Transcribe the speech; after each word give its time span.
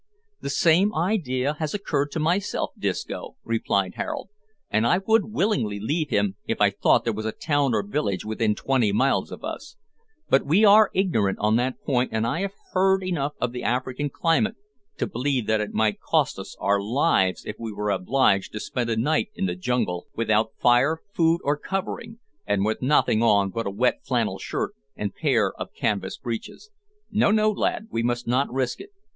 "The 0.39 0.49
same 0.49 0.95
idea 0.95 1.53
has 1.59 1.75
occurred 1.75 2.09
to 2.13 2.19
myself, 2.19 2.71
Disco," 2.75 3.35
replied 3.43 3.93
Harold, 3.97 4.29
"and 4.71 4.87
I 4.87 4.97
would 5.05 5.25
willingly 5.25 5.79
leave 5.79 6.09
him 6.09 6.37
if 6.47 6.59
I 6.59 6.71
thought 6.71 7.03
there 7.03 7.13
was 7.13 7.27
a 7.27 7.31
town 7.31 7.75
or 7.75 7.83
village 7.83 8.25
within 8.25 8.55
twenty 8.55 8.91
miles 8.91 9.31
of 9.31 9.43
us; 9.43 9.75
but 10.27 10.43
we 10.43 10.65
are 10.65 10.89
ignorant 10.95 11.37
on 11.37 11.55
that 11.57 11.83
point 11.83 12.09
and 12.13 12.25
I 12.25 12.39
have 12.41 12.53
heard 12.71 13.03
enough 13.03 13.33
of 13.39 13.51
the 13.51 13.61
African 13.61 14.09
climate 14.09 14.55
to 14.97 15.05
believe 15.05 15.45
that 15.45 15.61
it 15.61 15.71
might 15.71 15.99
cost 16.01 16.39
us 16.39 16.55
our 16.59 16.81
lives 16.81 17.45
if 17.45 17.57
we 17.59 17.71
were 17.71 17.91
obliged 17.91 18.53
to 18.53 18.59
spend 18.59 18.89
a 18.89 18.97
night 18.97 19.29
in 19.35 19.45
the 19.45 19.53
jungle 19.55 20.07
without 20.15 20.53
fire, 20.59 20.97
food, 21.13 21.41
or 21.43 21.55
covering, 21.57 22.17
and 22.47 22.65
with 22.65 22.81
nothing 22.81 23.21
on 23.21 23.51
but 23.51 23.67
a 23.67 23.69
wet 23.69 23.99
flannel 24.03 24.39
shirt 24.39 24.73
and 24.95 25.13
pair 25.13 25.53
of 25.59 25.75
canvas 25.75 26.17
breeches. 26.17 26.71
No, 27.11 27.29
no, 27.29 27.51
lad, 27.51 27.85
we 27.91 28.01
must 28.01 28.25
not 28.25 28.51
risk 28.51 28.79
it. 28.81 28.89